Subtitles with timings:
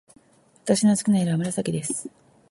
[0.63, 2.09] 私の好きな色は紫です。